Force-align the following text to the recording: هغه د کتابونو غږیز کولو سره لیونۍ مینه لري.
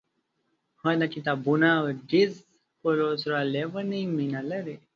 هغه 0.81 0.95
د 1.01 1.03
کتابونو 1.13 1.69
غږیز 1.85 2.33
کولو 2.81 3.07
سره 3.23 3.37
لیونۍ 3.53 4.03
مینه 4.15 4.41
لري. 4.51 4.75